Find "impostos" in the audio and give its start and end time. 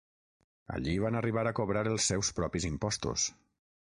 2.71-3.27